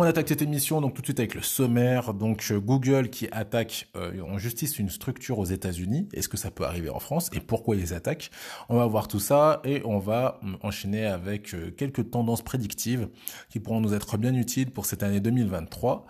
On 0.00 0.04
attaque 0.04 0.28
cette 0.28 0.42
émission 0.42 0.80
donc 0.80 0.94
tout 0.94 1.02
de 1.02 1.06
suite 1.08 1.18
avec 1.18 1.34
le 1.34 1.42
sommaire. 1.42 2.14
Donc 2.14 2.46
euh, 2.52 2.60
Google 2.60 3.10
qui 3.10 3.26
attaque 3.32 3.88
euh, 3.96 4.22
en 4.22 4.38
justice 4.38 4.78
une 4.78 4.90
structure 4.90 5.40
aux 5.40 5.44
États-Unis. 5.44 6.08
Est-ce 6.12 6.28
que 6.28 6.36
ça 6.36 6.52
peut 6.52 6.64
arriver 6.64 6.88
en 6.88 7.00
France 7.00 7.28
et 7.32 7.40
pourquoi 7.40 7.74
ils 7.74 7.92
attaquent? 7.92 8.30
On 8.68 8.76
va 8.76 8.86
voir 8.86 9.08
tout 9.08 9.18
ça 9.18 9.60
et 9.64 9.82
on 9.84 9.98
va 9.98 10.38
hum, 10.44 10.56
enchaîner 10.62 11.04
avec 11.04 11.52
euh, 11.52 11.72
quelques 11.72 12.12
tendances 12.12 12.42
prédictives 12.42 13.08
qui 13.48 13.58
pourront 13.58 13.80
nous 13.80 13.92
être 13.92 14.18
bien 14.18 14.34
utiles 14.34 14.70
pour 14.70 14.86
cette 14.86 15.02
année 15.02 15.18
2023. 15.18 16.06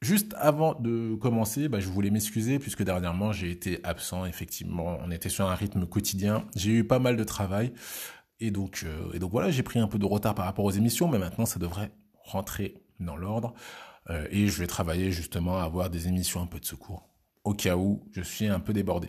Juste 0.00 0.34
avant 0.38 0.74
de 0.80 1.14
commencer, 1.16 1.68
bah, 1.68 1.80
je 1.80 1.88
voulais 1.88 2.08
m'excuser 2.08 2.58
puisque 2.58 2.82
dernièrement 2.82 3.32
j'ai 3.32 3.50
été 3.50 3.78
absent. 3.84 4.24
Effectivement, 4.24 4.96
on 5.04 5.10
était 5.10 5.28
sur 5.28 5.46
un 5.46 5.54
rythme 5.54 5.84
quotidien. 5.84 6.46
J'ai 6.56 6.70
eu 6.70 6.84
pas 6.84 6.98
mal 6.98 7.18
de 7.18 7.24
travail 7.24 7.74
et 8.40 8.50
donc 8.50 8.86
et 9.12 9.18
donc 9.18 9.32
voilà, 9.32 9.50
j'ai 9.50 9.62
pris 9.62 9.80
un 9.80 9.86
peu 9.86 9.98
de 9.98 10.06
retard 10.06 10.34
par 10.34 10.46
rapport 10.46 10.64
aux 10.64 10.70
émissions, 10.70 11.08
mais 11.08 11.18
maintenant 11.18 11.44
ça 11.44 11.58
devrait 11.58 11.92
rentrer 12.24 12.87
dans 13.00 13.16
l'ordre. 13.16 13.54
Euh, 14.10 14.26
et 14.30 14.46
je 14.48 14.58
vais 14.58 14.66
travailler 14.66 15.10
justement 15.12 15.58
à 15.58 15.64
avoir 15.64 15.90
des 15.90 16.08
émissions 16.08 16.40
un 16.40 16.46
peu 16.46 16.60
de 16.60 16.64
secours, 16.64 17.08
au 17.44 17.54
cas 17.54 17.76
où 17.76 18.08
je 18.12 18.22
suis 18.22 18.46
un 18.46 18.60
peu 18.60 18.72
débordé. 18.72 19.08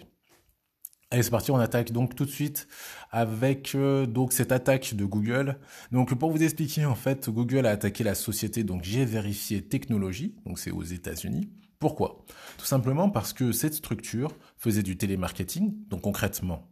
Allez, 1.11 1.23
c'est 1.23 1.31
parti, 1.31 1.49
on 1.49 1.57
attaque 1.57 1.91
donc 1.91 2.13
tout 2.13 2.25
de 2.25 2.29
suite 2.29 2.67
avec 3.09 3.73
euh, 3.73 4.05
donc 4.05 4.31
cette 4.31 4.51
attaque 4.51 4.93
de 4.93 5.05
Google. 5.05 5.57
Donc 5.91 6.13
pour 6.13 6.29
vous 6.29 6.43
expliquer, 6.43 6.85
en 6.85 6.93
fait, 6.93 7.29
Google 7.29 7.65
a 7.65 7.71
attaqué 7.71 8.03
la 8.03 8.13
société 8.13 8.63
donc 8.63 8.83
j'ai 8.83 9.05
vérifié 9.05 9.63
technologie, 9.67 10.35
donc 10.45 10.59
c'est 10.59 10.69
aux 10.69 10.83
États-Unis. 10.83 11.49
Pourquoi? 11.79 12.25
Tout 12.57 12.65
simplement 12.65 13.09
parce 13.09 13.33
que 13.33 13.51
cette 13.51 13.73
structure 13.73 14.31
faisait 14.57 14.83
du 14.83 14.97
télémarketing, 14.97 15.87
donc 15.87 16.01
concrètement, 16.01 16.69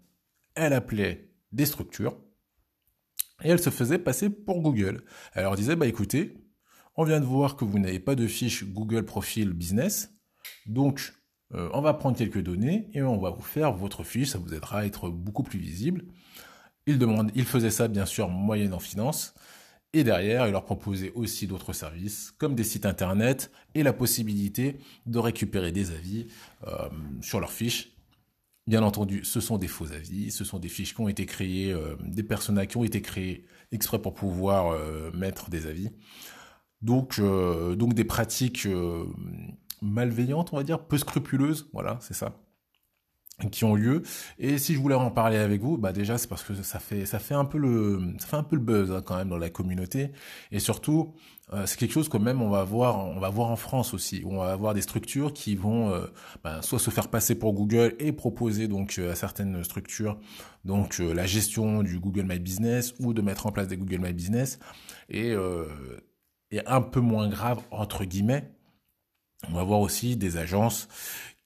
elle 0.53 0.73
appelait 0.73 1.31
des 1.51 1.65
structures 1.65 2.19
et 3.43 3.49
elle 3.49 3.59
se 3.61 3.69
faisait 3.71 3.99
passer 3.99 4.29
pour 4.29 4.61
Google. 4.61 5.03
Elle 5.33 5.43
leur 5.43 5.55
disait 5.55 5.75
bah 5.75 5.87
écoutez, 5.87 6.46
on 6.97 7.03
vient 7.03 7.19
de 7.19 7.25
voir 7.25 7.55
que 7.55 7.63
vous 7.63 7.77
n'avez 7.77 7.99
pas 7.99 8.15
de 8.15 8.25
fiche 8.25 8.65
Google 8.65 9.05
Profile 9.05 9.53
Business. 9.53 10.15
Donc, 10.65 11.13
euh, 11.53 11.69
on 11.73 11.81
va 11.81 11.93
prendre 11.93 12.17
quelques 12.17 12.41
données 12.41 12.89
et 12.93 13.03
on 13.03 13.19
va 13.19 13.29
vous 13.29 13.43
faire 13.43 13.71
votre 13.71 14.03
fiche. 14.03 14.29
Ça 14.29 14.39
vous 14.39 14.53
aidera 14.53 14.79
à 14.79 14.85
être 14.85 15.09
beaucoup 15.09 15.43
plus 15.43 15.59
visible. 15.59 16.05
Il, 16.87 16.97
demande, 16.97 17.31
il 17.35 17.45
faisait 17.45 17.69
ça, 17.69 17.87
bien 17.87 18.07
sûr, 18.07 18.29
moyennant 18.29 18.79
finance. 18.79 19.35
Et 19.93 20.03
derrière, 20.03 20.47
il 20.47 20.51
leur 20.51 20.65
proposait 20.65 21.11
aussi 21.13 21.47
d'autres 21.47 21.71
services, 21.71 22.33
comme 22.37 22.55
des 22.55 22.63
sites 22.63 22.85
internet 22.85 23.51
et 23.75 23.83
la 23.83 23.93
possibilité 23.93 24.79
de 25.05 25.19
récupérer 25.19 25.71
des 25.71 25.91
avis 25.91 26.27
euh, 26.67 26.89
sur 27.21 27.39
leurs 27.39 27.51
fiches. 27.51 27.91
Bien 28.65 28.83
entendu, 28.83 29.23
ce 29.23 29.39
sont 29.39 29.57
des 29.57 29.67
faux 29.67 29.93
avis, 29.93 30.29
ce 30.29 30.43
sont 30.43 30.59
des 30.59 30.67
fiches 30.67 30.93
qui 30.93 30.99
ont 30.99 31.07
été 31.07 31.25
créées, 31.25 31.71
euh, 31.71 31.95
des 32.03 32.23
personnages 32.23 32.67
qui 32.67 32.77
ont 32.77 32.83
été 32.83 33.01
créés 33.01 33.45
exprès 33.71 33.99
pour 33.99 34.13
pouvoir 34.13 34.77
mettre 35.13 35.49
des 35.49 35.67
avis. 35.67 35.91
Donc, 36.81 37.17
euh, 37.19 37.75
donc 37.75 37.93
des 37.93 38.03
pratiques 38.03 38.65
euh, 38.65 39.05
malveillantes, 39.81 40.53
on 40.53 40.57
va 40.57 40.63
dire, 40.63 40.79
peu 40.79 40.97
scrupuleuses, 40.97 41.69
voilà, 41.73 41.97
c'est 42.01 42.13
ça, 42.13 42.35
qui 43.51 43.65
ont 43.65 43.73
lieu. 43.73 44.03
Et 44.37 44.59
si 44.59 44.75
je 44.75 44.79
voulais 44.79 44.95
en 44.95 45.09
parler 45.09 45.37
avec 45.37 45.61
vous, 45.61 45.77
bah 45.77 45.91
déjà 45.91 46.19
c'est 46.19 46.27
parce 46.27 46.43
que 46.43 46.53
ça 46.53 46.79
fait 46.79 47.05
ça 47.05 47.19
fait 47.19 47.33
un 47.33 47.45
peu 47.45 47.57
le 47.57 48.13
ça 48.19 48.27
fait 48.27 48.35
un 48.35 48.43
peu 48.43 48.55
le 48.55 48.61
buzz 48.61 48.91
hein, 48.91 49.01
quand 49.03 49.17
même 49.17 49.29
dans 49.29 49.37
la 49.37 49.49
communauté. 49.49 50.11
Et 50.51 50.59
surtout, 50.59 51.15
euh, 51.53 51.65
c'est 51.65 51.79
quelque 51.79 51.93
chose 51.93 52.09
que 52.09 52.17
même 52.17 52.43
on 52.43 52.49
va 52.49 52.63
voir 52.63 53.07
on 53.07 53.19
va 53.19 53.29
voir 53.29 53.49
en 53.49 53.55
France 53.55 53.95
aussi, 53.95 54.21
on 54.25 54.37
va 54.37 54.51
avoir 54.51 54.75
des 54.75 54.81
structures 54.81 55.33
qui 55.33 55.55
vont 55.55 55.99
bah, 56.43 56.61
soit 56.61 56.79
se 56.79 56.91
faire 56.91 57.07
passer 57.09 57.33
pour 57.33 57.53
Google 57.53 57.95
et 57.99 58.11
proposer 58.11 58.67
donc 58.67 58.99
à 58.99 59.15
certaines 59.15 59.63
structures 59.63 60.19
donc 60.65 60.99
la 60.99 61.25
gestion 61.25 61.81
du 61.81 61.99
Google 61.99 62.25
My 62.27 62.39
Business 62.39 62.93
ou 62.99 63.13
de 63.13 63.21
mettre 63.21 63.47
en 63.47 63.51
place 63.51 63.67
des 63.67 63.77
Google 63.77 63.99
My 63.99 64.13
Business 64.13 64.59
et 65.09 65.33
et 66.51 66.65
un 66.65 66.81
peu 66.81 66.99
moins 66.99 67.27
grave, 67.29 67.61
entre 67.71 68.05
guillemets, 68.05 68.51
on 69.49 69.53
va 69.53 69.63
voir 69.63 69.81
aussi 69.81 70.15
des 70.15 70.37
agences 70.37 70.87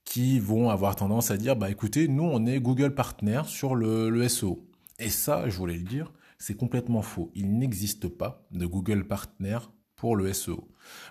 qui 0.06 0.39
vont 0.39 0.69
avoir 0.69 0.95
tendance 0.95 1.31
à 1.31 1.38
dire, 1.38 1.56
bah 1.56 1.69
écoutez, 1.69 2.07
nous 2.07 2.23
on 2.23 2.45
est 2.45 2.59
Google 2.59 2.94
Partner 2.94 3.41
sur 3.45 3.75
le, 3.75 4.28
SEO. 4.28 4.67
Et 5.00 5.09
ça, 5.09 5.50
je 5.50 5.57
voulais 5.57 5.78
le 5.78 5.84
dire, 5.84 6.11
c'est 6.38 6.56
complètement 6.56 7.01
faux. 7.01 7.31
Il 7.35 7.57
n'existe 7.57 8.07
pas 8.07 8.45
de 8.51 8.66
Google 8.66 9.06
Partner 9.06 9.59
pour 9.95 10.16
le 10.16 10.31
SEO. 10.34 10.67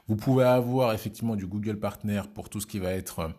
Vous 0.07 0.17
pouvez 0.17 0.45
avoir 0.45 0.93
effectivement 0.93 1.37
du 1.37 1.47
Google 1.47 1.79
Partner 1.79 2.23
pour 2.35 2.49
tout 2.49 2.61
ce 2.61 2.67
qui 2.67 2.79
va 2.79 2.93
être 2.93 3.33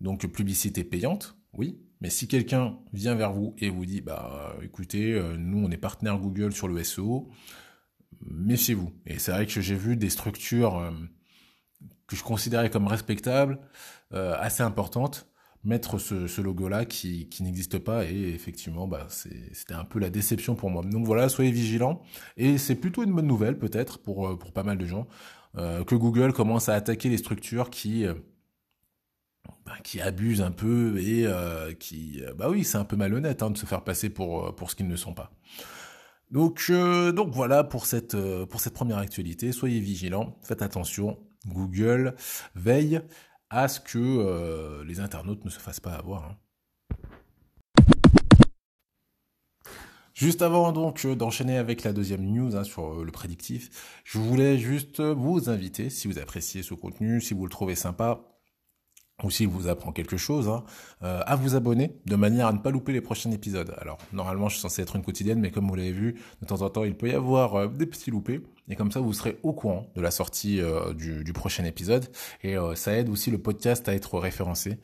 donc 0.00 0.26
publicité 0.26 0.84
payante, 0.84 1.36
oui. 1.52 1.80
Mais 2.00 2.10
si 2.10 2.28
quelqu'un 2.28 2.78
vient 2.92 3.16
vers 3.16 3.32
vous 3.32 3.56
et 3.58 3.70
vous 3.70 3.84
dit, 3.84 4.00
bah 4.00 4.54
écoutez, 4.62 5.14
euh, 5.14 5.36
nous 5.36 5.58
on 5.58 5.70
est 5.70 5.78
partenaire 5.78 6.18
Google 6.18 6.52
sur 6.52 6.68
le 6.68 6.84
SEO, 6.84 7.28
méfiez-vous. 8.20 8.92
Et 9.06 9.18
c'est 9.18 9.32
vrai 9.32 9.46
que 9.46 9.60
j'ai 9.60 9.74
vu 9.74 9.96
des 9.96 10.10
structures 10.10 10.78
euh, 10.78 10.90
que 12.06 12.16
je 12.16 12.22
considérais 12.22 12.70
comme 12.70 12.86
respectables, 12.86 13.58
euh, 14.14 14.34
assez 14.38 14.62
importantes, 14.62 15.28
mettre 15.64 15.98
ce, 15.98 16.40
logo-là 16.40 16.84
qui, 16.84 17.28
n'existe 17.40 17.78
pas 17.78 18.04
et 18.04 18.30
effectivement 18.30 18.86
bah, 18.86 19.06
c'était 19.08 19.74
un 19.74 19.84
peu 19.84 19.98
la 19.98 20.10
déception 20.10 20.54
pour 20.54 20.70
moi. 20.70 20.82
Donc 20.82 21.04
voilà, 21.04 21.28
soyez 21.28 21.50
vigilants 21.50 22.02
et 22.36 22.58
c'est 22.58 22.76
plutôt 22.76 23.02
une 23.02 23.12
bonne 23.12 23.26
nouvelle 23.26 23.58
peut-être 23.58 23.98
pour, 23.98 24.28
euh, 24.28 24.38
pas 24.54 24.62
mal 24.62 24.78
de 24.78 24.86
gens 24.86 25.06
que 25.56 25.96
Google 25.96 26.32
commence 26.32 26.68
à 26.68 26.74
attaquer 26.74 27.08
les 27.08 27.16
structures 27.16 27.68
qui 27.68 28.04
bah, 29.66 29.72
qui 29.82 30.00
abusent 30.00 30.42
un 30.42 30.52
peu 30.52 31.00
et 31.00 31.26
qui 31.80 32.22
bah 32.36 32.48
oui 32.48 32.62
c'est 32.62 32.78
un 32.78 32.84
peu 32.84 32.94
malhonnête 32.94 33.42
hein, 33.42 33.50
de 33.50 33.58
se 33.58 33.66
faire 33.66 33.82
passer 33.82 34.08
pour 34.08 34.54
pour 34.54 34.70
ce 34.70 34.76
qu'ils 34.76 34.86
ne 34.86 34.94
sont 34.94 35.14
pas. 35.14 35.32
Donc, 36.30 36.66
euh, 36.68 37.10
donc 37.10 37.32
voilà 37.32 37.64
pour 37.64 37.86
cette, 37.86 38.14
euh, 38.14 38.44
pour 38.44 38.60
cette 38.60 38.74
première 38.74 38.98
actualité. 38.98 39.52
Soyez 39.52 39.80
vigilants, 39.80 40.36
faites 40.42 40.62
attention. 40.62 41.18
Google 41.46 42.14
veille 42.54 43.00
à 43.48 43.68
ce 43.68 43.80
que 43.80 43.98
euh, 43.98 44.84
les 44.84 45.00
internautes 45.00 45.44
ne 45.44 45.50
se 45.50 45.58
fassent 45.58 45.80
pas 45.80 45.94
avoir. 45.94 46.24
Hein. 46.24 46.36
Juste 50.12 50.42
avant 50.42 50.72
donc 50.72 51.06
d'enchaîner 51.06 51.56
avec 51.56 51.84
la 51.84 51.92
deuxième 51.92 52.24
news 52.24 52.56
hein, 52.56 52.64
sur 52.64 53.04
le 53.04 53.12
prédictif, 53.12 54.02
je 54.04 54.18
voulais 54.18 54.58
juste 54.58 55.00
vous 55.00 55.48
inviter, 55.48 55.90
si 55.90 56.08
vous 56.08 56.18
appréciez 56.18 56.64
ce 56.64 56.74
contenu, 56.74 57.20
si 57.20 57.34
vous 57.34 57.44
le 57.44 57.50
trouvez 57.50 57.76
sympa, 57.76 58.37
ou 59.24 59.30
s'il 59.30 59.48
vous 59.48 59.68
apprend 59.68 59.92
quelque 59.92 60.16
chose, 60.16 60.48
hein, 60.48 60.64
euh, 61.02 61.20
à 61.26 61.36
vous 61.36 61.56
abonner 61.56 61.92
de 62.06 62.16
manière 62.16 62.46
à 62.46 62.52
ne 62.52 62.58
pas 62.58 62.70
louper 62.70 62.92
les 62.92 63.00
prochains 63.00 63.30
épisodes. 63.32 63.74
Alors 63.80 63.98
normalement 64.12 64.48
je 64.48 64.54
suis 64.54 64.62
censé 64.62 64.82
être 64.82 64.96
une 64.96 65.02
quotidienne, 65.02 65.40
mais 65.40 65.50
comme 65.50 65.68
vous 65.68 65.74
l'avez 65.74 65.92
vu, 65.92 66.20
de 66.40 66.46
temps 66.46 66.62
en 66.62 66.70
temps 66.70 66.84
il 66.84 66.94
peut 66.94 67.08
y 67.08 67.14
avoir 67.14 67.54
euh, 67.56 67.68
des 67.68 67.86
petits 67.86 68.10
loupés, 68.10 68.40
et 68.68 68.76
comme 68.76 68.92
ça 68.92 69.00
vous 69.00 69.12
serez 69.12 69.38
au 69.42 69.52
courant 69.52 69.86
de 69.96 70.00
la 70.00 70.10
sortie 70.10 70.60
euh, 70.60 70.94
du, 70.94 71.24
du, 71.24 71.32
prochain 71.32 71.64
épisode, 71.64 72.06
et 72.42 72.56
ça 72.74 72.94
aide 72.94 73.08
aussi 73.08 73.30
le 73.30 73.38
podcast 73.38 73.88
à 73.88 73.94
être 73.94 74.18
référencé, 74.18 74.78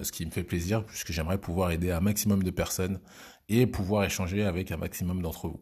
ce 0.00 0.12
qui 0.12 0.24
me 0.24 0.30
fait 0.30 0.44
plaisir 0.44 0.84
puisque 0.84 1.12
j'aimerais 1.12 1.38
pouvoir 1.38 1.72
aider 1.72 1.90
un 1.90 2.00
maximum 2.00 2.42
de 2.42 2.50
personnes 2.50 3.00
et 3.48 3.66
pouvoir 3.66 4.04
échanger 4.04 4.44
avec 4.44 4.70
un 4.70 4.76
maximum 4.76 5.22
d'entre 5.22 5.48
vous. 5.48 5.60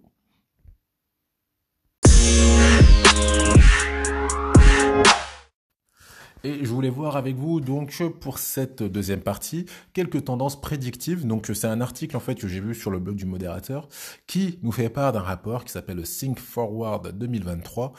Et 6.43 6.65
je 6.65 6.71
voulais 6.71 6.91
voir 6.91 7.17
avec 7.17 7.37
vous 7.37 7.61
donc 7.61 8.03
pour 8.21 8.39
cette 8.39 8.83
deuxième 8.83 9.21
partie 9.21 9.67
quelques 9.93 10.25
tendances 10.25 10.61
prédictives. 10.61 11.27
Donc 11.27 11.51
c'est 11.53 11.67
un 11.67 11.81
article 11.81 12.17
en 12.17 12.21
fait 12.21 12.35
que 12.35 12.49
j'ai 12.49 12.61
vu 12.61 12.75
sur 12.75 12.91
le 12.91 12.99
blog 12.99 13.17
du 13.17 13.27
modérateur 13.27 13.89
qui 14.27 14.59
nous 14.63 14.73
fait 14.73 14.89
part 14.89 15.13
d'un 15.13 15.21
rapport 15.21 15.65
qui 15.65 15.73
s'appelle 15.73 16.03
Think 16.03 16.39
Forward 16.39 17.17
2023 17.19 17.93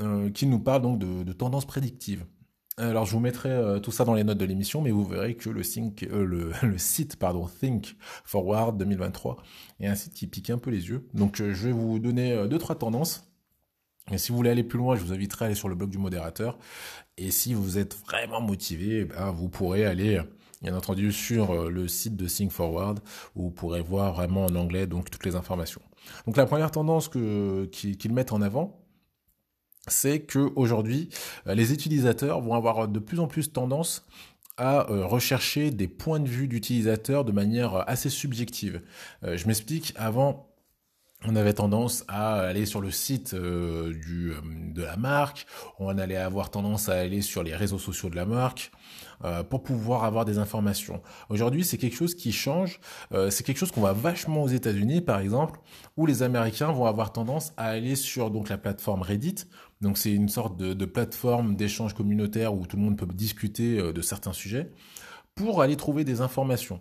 euh, 0.00 0.30
qui 0.30 0.46
nous 0.46 0.60
parle 0.60 0.82
donc 0.82 0.98
de, 0.98 1.32
tendances 1.32 1.66
prédictives. 1.66 2.24
Alors 2.76 3.06
je 3.06 3.12
vous 3.12 3.20
mettrai 3.20 3.50
euh, 3.50 3.78
tout 3.78 3.92
ça 3.92 4.04
dans 4.04 4.14
les 4.14 4.24
notes 4.24 4.38
de 4.38 4.44
l'émission, 4.44 4.80
mais 4.80 4.90
vous 4.90 5.04
verrez 5.04 5.36
que 5.36 5.50
le, 5.50 5.62
think, 5.62 6.04
euh, 6.04 6.24
le, 6.24 6.78
site 6.78 7.16
pardon 7.16 7.46
Think 7.46 7.96
Forward 8.24 8.76
2023 8.76 9.36
est 9.80 9.86
un 9.86 9.94
site 9.94 10.14
qui 10.14 10.26
pique 10.28 10.50
un 10.50 10.58
peu 10.58 10.70
les 10.70 10.88
yeux. 10.88 11.08
Donc 11.12 11.36
je 11.36 11.66
vais 11.66 11.72
vous 11.72 11.98
donner 11.98 12.46
deux 12.48 12.58
trois 12.58 12.76
tendances 12.76 13.28
et 14.10 14.18
si 14.18 14.32
vous 14.32 14.36
voulez 14.36 14.50
aller 14.50 14.64
plus 14.64 14.78
loin, 14.78 14.96
je 14.96 15.02
vous 15.02 15.12
inviterai 15.12 15.46
à 15.46 15.46
aller 15.46 15.54
sur 15.54 15.68
le 15.68 15.74
blog 15.74 15.88
du 15.88 15.96
modérateur. 15.96 16.58
Et 17.16 17.30
si 17.30 17.54
vous 17.54 17.78
êtes 17.78 17.96
vraiment 18.06 18.40
motivé, 18.40 19.04
ben, 19.04 19.30
vous 19.30 19.48
pourrez 19.48 19.84
aller, 19.84 20.20
bien 20.62 20.76
entendu, 20.76 21.12
sur 21.12 21.52
euh, 21.52 21.70
le 21.70 21.86
site 21.86 22.16
de 22.16 22.26
Think 22.26 22.50
Forward, 22.50 23.00
où 23.36 23.44
vous 23.44 23.50
pourrez 23.50 23.82
voir 23.82 24.14
vraiment 24.14 24.46
en 24.46 24.54
anglais 24.56 24.86
donc 24.86 25.10
toutes 25.10 25.24
les 25.24 25.36
informations. 25.36 25.82
Donc 26.26 26.36
la 26.36 26.46
première 26.46 26.70
tendance 26.70 27.08
que 27.08 27.66
qu'ils 27.66 28.12
mettent 28.12 28.32
en 28.32 28.42
avant, 28.42 28.80
c'est 29.86 30.20
que 30.20 30.50
aujourd'hui, 30.56 31.08
euh, 31.46 31.54
les 31.54 31.72
utilisateurs 31.72 32.40
vont 32.40 32.54
avoir 32.54 32.88
de 32.88 32.98
plus 32.98 33.20
en 33.20 33.28
plus 33.28 33.52
tendance 33.52 34.04
à 34.56 34.90
euh, 34.90 35.06
rechercher 35.06 35.70
des 35.70 35.88
points 35.88 36.20
de 36.20 36.28
vue 36.28 36.48
d'utilisateurs 36.48 37.24
de 37.24 37.32
manière 37.32 37.88
assez 37.88 38.10
subjective. 38.10 38.82
Je 39.22 39.46
m'explique. 39.46 39.92
Avant, 39.96 40.53
on 41.26 41.36
avait 41.36 41.54
tendance 41.54 42.04
à 42.08 42.34
aller 42.34 42.66
sur 42.66 42.80
le 42.80 42.90
site 42.90 43.34
euh, 43.34 43.92
du, 43.92 44.30
euh, 44.30 44.40
de 44.72 44.82
la 44.82 44.96
marque, 44.96 45.46
on 45.78 45.96
allait 45.98 46.16
avoir 46.16 46.50
tendance 46.50 46.88
à 46.88 46.94
aller 46.94 47.22
sur 47.22 47.42
les 47.42 47.54
réseaux 47.54 47.78
sociaux 47.78 48.10
de 48.10 48.16
la 48.16 48.26
marque 48.26 48.70
euh, 49.24 49.42
pour 49.42 49.62
pouvoir 49.62 50.04
avoir 50.04 50.24
des 50.24 50.38
informations. 50.38 51.00
Aujourd'hui, 51.30 51.64
c'est 51.64 51.78
quelque 51.78 51.96
chose 51.96 52.14
qui 52.14 52.32
change, 52.32 52.80
c'est 53.30 53.44
quelque 53.44 53.58
chose 53.58 53.70
qu'on 53.70 53.80
voit 53.80 53.92
vachement 53.92 54.42
aux 54.42 54.48
États-Unis 54.48 55.00
par 55.00 55.20
exemple, 55.20 55.60
où 55.96 56.06
les 56.06 56.22
Américains 56.22 56.72
vont 56.72 56.86
avoir 56.86 57.12
tendance 57.12 57.52
à 57.56 57.66
aller 57.66 57.96
sur 57.96 58.30
donc 58.30 58.48
la 58.48 58.58
plateforme 58.58 59.02
Reddit. 59.02 59.46
Donc 59.80 59.98
c'est 59.98 60.12
une 60.12 60.28
sorte 60.28 60.56
de, 60.56 60.74
de 60.74 60.84
plateforme 60.84 61.56
d'échange 61.56 61.94
communautaire 61.94 62.54
où 62.54 62.66
tout 62.66 62.76
le 62.76 62.82
monde 62.82 62.98
peut 62.98 63.06
discuter 63.06 63.92
de 63.92 64.02
certains 64.02 64.32
sujets 64.32 64.70
pour 65.34 65.62
aller 65.62 65.76
trouver 65.76 66.04
des 66.04 66.20
informations. 66.20 66.80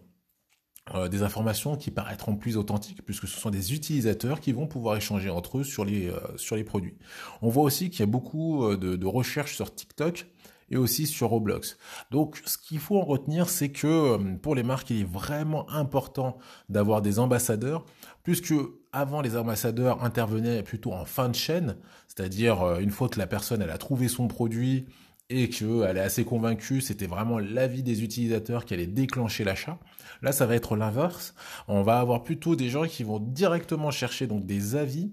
Euh, 0.94 1.08
des 1.08 1.24
informations 1.24 1.78
qui 1.78 1.92
paraîtront 1.92 2.36
plus 2.36 2.58
authentiques 2.58 3.06
puisque 3.06 3.26
ce 3.26 3.40
sont 3.40 3.50
des 3.50 3.74
utilisateurs 3.74 4.42
qui 4.42 4.52
vont 4.52 4.68
pouvoir 4.68 4.98
échanger 4.98 5.30
entre 5.30 5.60
eux 5.60 5.64
sur 5.64 5.86
les, 5.86 6.10
euh, 6.10 6.20
sur 6.36 6.58
les 6.58 6.66
produits. 6.66 6.98
On 7.42 7.48
voit 7.48 7.64
aussi 7.64 7.90
qu'il 7.90 8.02
y 8.02 8.04
a 8.04 8.08
beaucoup 8.08 8.66
euh, 8.66 8.76
de, 8.76 8.98
de 8.98 9.06
recherches 9.06 9.56
sur 9.56 9.74
TikTok 9.74 10.28
et 10.70 10.76
aussi 10.76 11.08
sur 11.08 11.30
Roblox. 11.30 11.78
Donc 12.12 12.42
ce 12.46 12.58
qu'il 12.58 12.80
faut 12.80 12.98
en 12.98 13.06
retenir, 13.06 13.48
c'est 13.48 13.70
que 13.70 14.36
pour 14.40 14.56
les 14.56 14.64
marques, 14.64 14.90
il 14.90 15.02
est 15.02 15.10
vraiment 15.10 15.70
important 15.70 16.38
d'avoir 16.68 17.02
des 17.02 17.18
ambassadeurs, 17.18 17.86
puisque 18.24 18.54
avant 18.92 19.22
les 19.22 19.38
ambassadeurs 19.38 20.04
intervenaient 20.04 20.64
plutôt 20.64 20.92
en 20.92 21.06
fin 21.06 21.30
de 21.30 21.36
chaîne, 21.36 21.78
c'est-à-dire 22.10 22.80
une 22.80 22.92
fois 22.92 23.08
que 23.08 23.20
la 23.20 23.28
personne 23.28 23.62
elle 23.62 23.70
a 23.70 23.78
trouvé 23.78 24.08
son 24.08 24.28
produit 24.28 24.88
et 25.30 25.50
qu'elle 25.50 25.98
est 25.98 26.02
assez 26.02 26.26
convaincue, 26.26 26.82
c'était 26.82 27.08
vraiment 27.08 27.40
l'avis 27.40 27.84
des 27.84 28.04
utilisateurs 28.04 28.66
qui 28.66 28.74
allait 28.74 28.88
déclencher 28.88 29.44
l'achat. 29.44 29.80
Là, 30.22 30.32
ça 30.32 30.46
va 30.46 30.56
être 30.56 30.76
l'inverse. 30.76 31.34
On 31.68 31.82
va 31.82 32.00
avoir 32.00 32.24
plutôt 32.24 32.56
des 32.56 32.70
gens 32.70 32.86
qui 32.86 33.04
vont 33.04 33.20
directement 33.20 33.92
chercher 33.92 34.28
donc 34.28 34.46
des 34.46 34.76
avis 34.76 35.12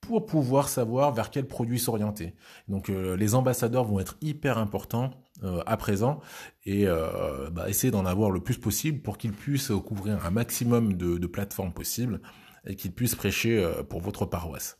pour 0.00 0.26
pouvoir 0.26 0.68
savoir 0.68 1.12
vers 1.12 1.30
quel 1.30 1.46
produit 1.46 1.78
s'orienter. 1.78 2.34
Donc 2.68 2.90
euh, 2.90 3.16
les 3.16 3.34
ambassadeurs 3.34 3.84
vont 3.84 4.00
être 4.00 4.16
hyper 4.20 4.58
importants 4.58 5.12
euh, 5.42 5.62
à 5.66 5.76
présent 5.76 6.20
et 6.64 6.86
euh, 6.86 7.48
bah, 7.50 7.70
essayer 7.70 7.90
d'en 7.90 8.04
avoir 8.04 8.30
le 8.30 8.40
plus 8.40 8.58
possible 8.58 9.00
pour 9.00 9.16
qu'ils 9.16 9.32
puissent 9.32 9.72
couvrir 9.86 10.24
un 10.24 10.30
maximum 10.30 10.94
de, 10.94 11.16
de 11.16 11.26
plateformes 11.26 11.72
possibles 11.72 12.20
et 12.66 12.76
qu'ils 12.76 12.92
puissent 12.92 13.14
prêcher 13.14 13.66
pour 13.88 14.00
votre 14.00 14.26
paroisse. 14.26 14.78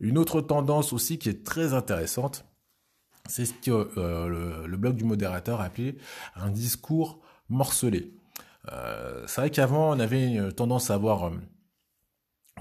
Une 0.00 0.16
autre 0.16 0.40
tendance 0.40 0.92
aussi 0.92 1.18
qui 1.18 1.28
est 1.28 1.44
très 1.44 1.74
intéressante, 1.74 2.44
c'est 3.30 3.46
ce 3.46 3.54
que 3.54 3.90
le, 3.96 4.66
le 4.66 4.76
blog 4.76 4.96
du 4.96 5.04
modérateur 5.04 5.60
a 5.60 5.64
appelé 5.64 5.96
un 6.36 6.50
discours 6.50 7.20
morcelé. 7.48 8.12
Euh, 8.72 9.24
c'est 9.26 9.40
vrai 9.40 9.50
qu'avant, 9.50 9.90
on 9.90 10.00
avait 10.00 10.52
tendance 10.52 10.90
à 10.90 10.94
avoir 10.94 11.28
euh, 11.28 11.30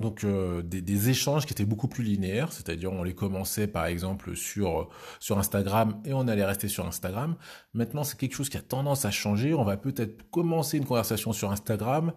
donc 0.02 0.24
euh, 0.24 0.62
des, 0.62 1.10
échanges 1.10 1.46
qui 1.46 1.54
étaient 1.54 1.66
beaucoup 1.66 1.88
plus 1.88 2.04
linéaires, 2.04 2.52
c'est-à-dire 2.52 2.92
on 2.92 3.04
les 3.04 3.14
commençait 3.14 3.68
par 3.68 3.86
exemple 3.86 4.36
sur 4.36 4.90
sur 5.20 5.38
Instagram 5.38 6.02
et 6.06 6.14
on 6.14 6.28
allait 6.28 6.46
rester 6.46 6.68
sur 6.68 6.88
Instagram. 6.88 7.36
Maintenant, 7.74 8.04
c'est 8.04 8.18
quelque 8.18 8.36
chose 8.36 8.50
qui 8.50 8.58
a 8.58 8.62
tendance 8.62 9.06
à 9.06 9.12
changer. 9.12 9.54
On 9.54 9.64
va 9.64 9.78
peut-être 9.78 10.30
commencer 10.30 10.78
une 10.78 10.86
conversation 10.86 11.34
sur 11.34 11.52
Instagram, 11.52 12.14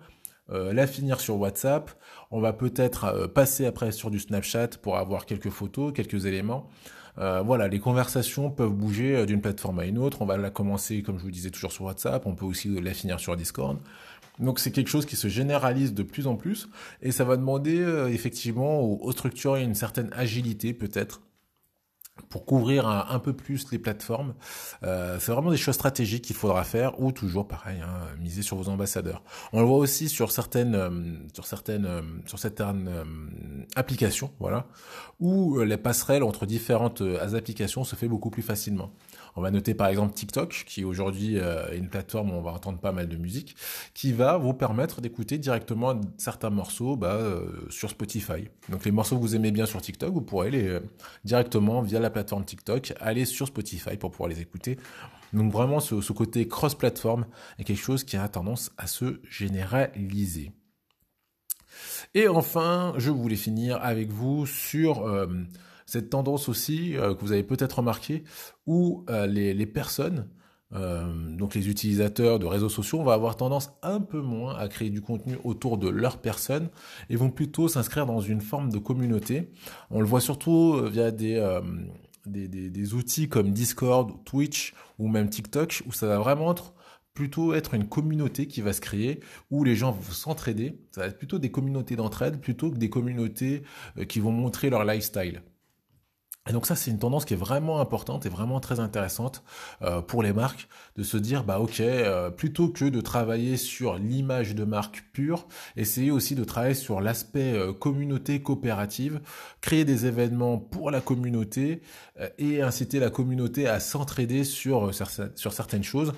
la 0.48 0.86
finir 0.86 1.18
sur 1.18 1.38
WhatsApp. 1.38 1.90
On 2.30 2.40
va 2.40 2.52
peut-être 2.52 3.26
passer 3.28 3.64
après 3.64 3.90
sur 3.90 4.10
du 4.10 4.20
Snapchat 4.20 4.68
pour 4.82 4.98
avoir 4.98 5.24
quelques 5.24 5.50
photos, 5.50 5.92
quelques 5.94 6.26
éléments. 6.26 6.68
Euh, 7.18 7.42
voilà, 7.42 7.68
les 7.68 7.78
conversations 7.78 8.50
peuvent 8.50 8.72
bouger 8.72 9.16
euh, 9.16 9.26
d'une 9.26 9.40
plateforme 9.40 9.80
à 9.80 9.86
une 9.86 9.98
autre. 9.98 10.22
On 10.22 10.26
va 10.26 10.36
la 10.36 10.50
commencer, 10.50 11.02
comme 11.02 11.18
je 11.18 11.24
vous 11.24 11.30
disais, 11.30 11.50
toujours 11.50 11.72
sur 11.72 11.84
WhatsApp. 11.84 12.26
On 12.26 12.34
peut 12.34 12.46
aussi 12.46 12.68
la 12.68 12.94
finir 12.94 13.20
sur 13.20 13.36
Discord. 13.36 13.78
Donc 14.38 14.58
c'est 14.58 14.70
quelque 14.70 14.88
chose 14.88 15.04
qui 15.04 15.16
se 15.16 15.28
généralise 15.28 15.92
de 15.92 16.02
plus 16.02 16.26
en 16.26 16.36
plus 16.36 16.68
et 17.02 17.12
ça 17.12 17.24
va 17.24 17.36
demander 17.36 17.80
euh, 17.80 18.08
effectivement 18.08 18.80
aux 18.80 19.12
structures 19.12 19.56
une 19.56 19.74
certaine 19.74 20.08
agilité 20.14 20.72
peut-être 20.72 21.20
pour 22.28 22.44
couvrir 22.44 22.86
un, 22.86 23.18
peu 23.18 23.32
plus 23.32 23.70
les 23.72 23.78
plateformes. 23.78 24.34
Euh, 24.82 25.18
c'est 25.18 25.32
vraiment 25.32 25.50
des 25.50 25.56
choses 25.56 25.74
stratégiques 25.74 26.24
qu'il 26.24 26.36
faudra 26.36 26.64
faire 26.64 27.00
ou 27.00 27.12
toujours 27.12 27.48
pareil, 27.48 27.80
hein, 27.80 28.00
miser 28.20 28.42
sur 28.42 28.56
vos 28.56 28.68
ambassadeurs. 28.68 29.22
On 29.52 29.60
le 29.60 29.66
voit 29.66 29.78
aussi 29.78 30.08
sur 30.08 30.30
certaines, 30.30 30.74
euh, 30.74 30.90
sur 31.32 31.46
certaines, 31.46 31.86
euh, 31.86 32.02
sur 32.26 32.38
certaines 32.38 32.90
applications, 33.76 34.30
voilà, 34.40 34.66
où 35.20 35.60
les 35.60 35.76
passerelles 35.76 36.22
entre 36.22 36.46
différentes 36.46 37.02
applications 37.34 37.84
se 37.84 37.96
fait 37.96 38.08
beaucoup 38.08 38.30
plus 38.30 38.42
facilement. 38.42 38.92
On 39.36 39.40
va 39.40 39.50
noter 39.50 39.74
par 39.74 39.88
exemple 39.88 40.14
TikTok, 40.14 40.64
qui 40.66 40.84
aujourd'hui 40.84 41.36
est 41.36 41.76
une 41.76 41.88
plateforme 41.88 42.30
où 42.30 42.34
on 42.34 42.42
va 42.42 42.52
entendre 42.52 42.78
pas 42.78 42.92
mal 42.92 43.08
de 43.08 43.16
musique, 43.16 43.56
qui 43.94 44.12
va 44.12 44.36
vous 44.36 44.52
permettre 44.52 45.00
d'écouter 45.00 45.38
directement 45.38 45.98
certains 46.18 46.50
morceaux 46.50 46.96
bah, 46.96 47.18
sur 47.70 47.88
Spotify. 47.88 48.48
Donc 48.68 48.84
les 48.84 48.90
morceaux 48.90 49.16
que 49.16 49.22
vous 49.22 49.34
aimez 49.34 49.50
bien 49.50 49.64
sur 49.64 49.80
TikTok, 49.80 50.12
vous 50.12 50.20
pourrez 50.20 50.50
les 50.50 50.78
directement 51.24 51.80
via 51.80 51.98
la 51.98 52.10
plateforme 52.10 52.44
TikTok, 52.44 52.92
allez 53.00 53.24
sur 53.24 53.46
Spotify 53.46 53.96
pour 53.96 54.10
pouvoir 54.10 54.28
les 54.28 54.40
écouter. 54.40 54.76
Donc 55.32 55.50
vraiment, 55.50 55.80
ce, 55.80 56.12
côté 56.12 56.46
cross-platform 56.46 57.26
est 57.58 57.64
quelque 57.64 57.82
chose 57.82 58.04
qui 58.04 58.16
a 58.16 58.28
tendance 58.28 58.70
à 58.76 58.86
se 58.86 59.20
généraliser. 59.28 60.52
Et 62.14 62.28
enfin, 62.28 62.92
je 62.98 63.10
voulais 63.10 63.36
finir 63.36 63.78
avec 63.82 64.10
vous 64.10 64.44
sur 64.44 65.06
euh, 65.06 65.26
cette 65.86 66.10
tendance 66.10 66.48
aussi 66.48 66.96
euh, 66.96 67.14
que 67.14 67.20
vous 67.20 67.32
avez 67.32 67.42
peut-être 67.42 67.78
remarqué, 67.78 68.24
où 68.66 69.04
euh, 69.10 69.26
les, 69.26 69.66
personnes 69.66 70.28
euh, 70.74 71.36
donc 71.36 71.54
les 71.54 71.68
utilisateurs 71.68 72.38
de 72.38 72.46
réseaux 72.46 72.68
sociaux 72.68 73.02
vont 73.02 73.10
avoir 73.10 73.36
tendance 73.36 73.72
un 73.82 74.00
peu 74.00 74.20
moins 74.20 74.56
à 74.56 74.68
créer 74.68 74.90
du 74.90 75.00
contenu 75.00 75.36
autour 75.44 75.78
de 75.78 75.88
leur 75.88 76.18
personne 76.18 76.68
et 77.10 77.16
vont 77.16 77.30
plutôt 77.30 77.68
s'inscrire 77.68 78.06
dans 78.06 78.20
une 78.20 78.40
forme 78.40 78.70
de 78.70 78.78
communauté. 78.78 79.50
On 79.90 80.00
le 80.00 80.06
voit 80.06 80.20
surtout 80.20 80.80
via 80.90 81.10
des, 81.10 81.60
des, 82.26 82.48
des, 82.48 82.70
des, 82.70 82.94
outils 82.94 83.28
comme 83.28 83.50
Discord, 83.52 84.24
Twitch 84.24 84.74
ou 84.98 85.08
même 85.08 85.28
TikTok 85.28 85.82
où 85.86 85.92
ça 85.92 86.06
va 86.06 86.18
vraiment 86.18 86.52
être 86.52 86.72
plutôt 87.14 87.52
être 87.52 87.74
une 87.74 87.86
communauté 87.86 88.46
qui 88.46 88.62
va 88.62 88.72
se 88.72 88.80
créer 88.80 89.20
où 89.50 89.64
les 89.64 89.76
gens 89.76 89.92
vont 89.92 90.12
s'entraider. 90.12 90.80
Ça 90.92 91.02
va 91.02 91.08
être 91.08 91.18
plutôt 91.18 91.38
des 91.38 91.50
communautés 91.50 91.96
d'entraide 91.96 92.40
plutôt 92.40 92.70
que 92.70 92.78
des 92.78 92.88
communautés 92.88 93.62
qui 94.08 94.20
vont 94.20 94.32
montrer 94.32 94.70
leur 94.70 94.84
lifestyle. 94.84 95.42
Et 96.48 96.52
donc 96.52 96.66
ça, 96.66 96.74
c'est 96.74 96.90
une 96.90 96.98
tendance 96.98 97.24
qui 97.24 97.34
est 97.34 97.36
vraiment 97.36 97.80
importante 97.80 98.26
et 98.26 98.28
vraiment 98.28 98.58
très 98.58 98.80
intéressante 98.80 99.44
euh, 99.82 100.02
pour 100.02 100.24
les 100.24 100.32
marques 100.32 100.66
de 100.96 101.04
se 101.04 101.16
dire, 101.16 101.44
bah 101.44 101.60
ok, 101.60 101.78
euh, 101.78 102.30
plutôt 102.30 102.68
que 102.68 102.84
de 102.84 103.00
travailler 103.00 103.56
sur 103.56 103.94
l'image 103.94 104.56
de 104.56 104.64
marque 104.64 105.04
pure, 105.12 105.46
essayez 105.76 106.10
aussi 106.10 106.34
de 106.34 106.42
travailler 106.42 106.74
sur 106.74 107.00
l'aspect 107.00 107.52
euh, 107.52 107.72
communauté 107.72 108.42
coopérative, 108.42 109.20
créer 109.60 109.84
des 109.84 110.06
événements 110.06 110.58
pour 110.58 110.90
la 110.90 111.00
communauté 111.00 111.80
et 112.38 112.60
inciter 112.60 112.98
la 112.98 113.10
communauté 113.10 113.68
à 113.68 113.78
s'entraider 113.78 114.44
sur, 114.44 114.92
sur 114.94 115.52
certaines 115.52 115.82
choses. 115.82 116.12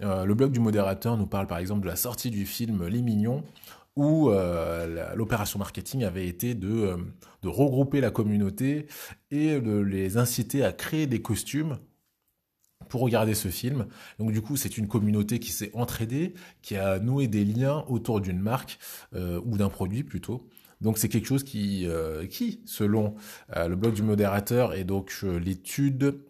le 0.00 0.32
blog 0.34 0.52
du 0.52 0.60
modérateur 0.60 1.16
nous 1.16 1.26
parle 1.26 1.46
par 1.46 1.58
exemple 1.58 1.82
de 1.82 1.88
la 1.88 1.96
sortie 1.96 2.30
du 2.30 2.46
film 2.46 2.86
Les 2.86 3.02
Mignons 3.02 3.42
où 3.98 4.30
euh, 4.30 5.12
l'opération 5.16 5.58
marketing 5.58 6.04
avait 6.04 6.28
été 6.28 6.54
de, 6.54 6.68
euh, 6.68 6.96
de 7.42 7.48
regrouper 7.48 8.00
la 8.00 8.12
communauté 8.12 8.86
et 9.32 9.60
de 9.60 9.76
les 9.76 10.16
inciter 10.16 10.64
à 10.64 10.72
créer 10.72 11.08
des 11.08 11.20
costumes 11.20 11.78
pour 12.88 13.00
regarder 13.00 13.34
ce 13.34 13.48
film. 13.48 13.88
Donc 14.20 14.30
du 14.30 14.40
coup, 14.40 14.56
c'est 14.56 14.78
une 14.78 14.86
communauté 14.86 15.40
qui 15.40 15.50
s'est 15.50 15.72
entraidée, 15.74 16.34
qui 16.62 16.76
a 16.76 17.00
noué 17.00 17.26
des 17.26 17.44
liens 17.44 17.84
autour 17.88 18.20
d'une 18.20 18.38
marque 18.38 18.78
euh, 19.14 19.40
ou 19.44 19.58
d'un 19.58 19.68
produit 19.68 20.04
plutôt. 20.04 20.48
Donc 20.80 20.96
c'est 20.96 21.08
quelque 21.08 21.26
chose 21.26 21.42
qui, 21.42 21.88
qui 22.30 22.62
selon 22.64 23.16
le 23.52 23.74
blog 23.74 23.94
du 23.94 24.02
modérateur 24.02 24.74
et 24.74 24.84
donc 24.84 25.12
l'étude 25.22 26.20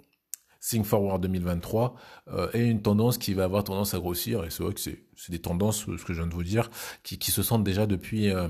Think 0.61 0.87
Forward 0.87 1.23
2023 1.23 1.95
euh, 2.29 2.51
est 2.53 2.67
une 2.67 2.83
tendance 2.83 3.19
qui 3.19 3.33
va 3.35 3.45
avoir 3.45 3.63
tendance 3.65 3.95
à 3.95 3.99
grossir 3.99 4.45
et 4.45 4.51
c'est 4.51 4.63
vrai 4.63 4.75
que 4.75 4.81
c'est, 4.81 5.05
des 5.29 5.39
tendances, 5.39 5.85
ce 5.85 6.05
que 6.05 6.13
je 6.13 6.21
viens 6.21 6.27
de 6.27 6.35
vous 6.35 6.43
dire, 6.43 6.71
qui, 7.03 7.19
qui 7.19 7.31
se 7.31 7.43
sentent 7.43 7.65
déjà 7.65 7.87
depuis, 7.87 8.31
euh, 8.31 8.49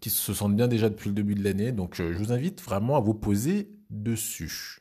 qui 0.00 0.10
se 0.10 0.34
sentent 0.34 0.56
bien 0.56 0.68
déjà 0.68 0.88
depuis 0.88 1.08
le 1.08 1.14
début 1.14 1.34
de 1.34 1.44
l'année. 1.44 1.70
Donc 1.70 2.00
euh, 2.00 2.12
je 2.12 2.18
vous 2.18 2.32
invite 2.32 2.60
vraiment 2.60 2.96
à 2.96 3.00
vous 3.00 3.14
poser 3.14 3.70
dessus. 3.88 4.80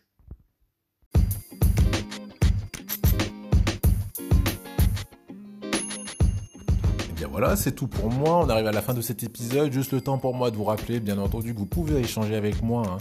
Et 7.10 7.14
bien 7.16 7.28
voilà, 7.28 7.56
c'est 7.56 7.74
tout 7.74 7.88
pour 7.88 8.10
moi. 8.10 8.44
On 8.44 8.50
arrive 8.50 8.66
à 8.66 8.72
la 8.72 8.82
fin 8.82 8.96
de 8.96 9.02
cet 9.02 9.22
épisode. 9.22 9.72
Juste 9.72 9.92
le 9.92 10.02
temps 10.02 10.18
pour 10.18 10.34
moi 10.34 10.50
de 10.50 10.56
vous 10.56 10.64
rappeler, 10.64 11.00
bien 11.00 11.20
entendu, 11.20 11.54
que 11.54 11.60
vous 11.60 11.68
pouvez 11.68 12.00
échanger 12.00 12.36
avec 12.36 12.64
moi 12.64 12.84
hein, 12.88 12.98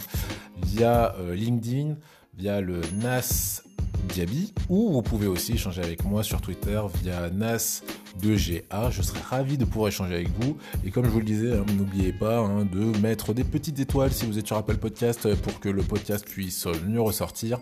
via 0.61 1.15
LinkedIn, 1.33 1.95
via 2.37 2.61
le 2.61 2.81
NAS 3.01 3.63
Diaby 4.07 4.53
ou 4.69 4.91
vous 4.91 5.01
pouvez 5.01 5.27
aussi 5.27 5.53
échanger 5.53 5.81
avec 5.81 6.03
moi 6.03 6.23
sur 6.23 6.41
Twitter 6.41 6.79
via 7.01 7.29
NAS2GA. 7.29 8.91
Je 8.91 9.01
serai 9.01 9.19
ravi 9.19 9.57
de 9.57 9.65
pouvoir 9.65 9.89
échanger 9.89 10.15
avec 10.15 10.29
vous. 10.39 10.57
Et 10.85 10.91
comme 10.91 11.05
je 11.05 11.09
vous 11.09 11.19
le 11.19 11.25
disais, 11.25 11.53
hein, 11.53 11.65
n'oubliez 11.75 12.13
pas 12.13 12.39
hein, 12.39 12.65
de 12.65 12.97
mettre 12.99 13.33
des 13.33 13.43
petites 13.43 13.79
étoiles 13.79 14.11
si 14.11 14.25
vous 14.25 14.37
êtes 14.39 14.47
sur 14.47 14.57
Apple 14.57 14.77
Podcast 14.77 15.33
pour 15.35 15.59
que 15.59 15.69
le 15.69 15.83
podcast 15.83 16.25
puisse 16.25 16.67
mieux 16.87 17.01
ressortir. 17.01 17.59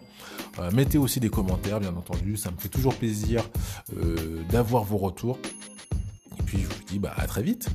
Euh, 0.60 0.70
mettez 0.72 0.98
aussi 0.98 1.20
des 1.20 1.30
commentaires, 1.30 1.80
bien 1.80 1.96
entendu. 1.96 2.38
Ça 2.38 2.52
me 2.52 2.58
fait 2.58 2.70
toujours 2.70 2.96
plaisir 2.96 3.44
euh, 3.98 4.42
d'avoir 4.52 4.84
vos 4.84 4.98
retours. 4.98 5.40
Et 6.40 6.44
puis 6.44 6.60
je 6.60 6.68
vous 6.68 6.84
dis 6.88 7.00
bah, 7.00 7.14
à 7.18 7.28
très 7.28 7.42
vite. 7.42 7.70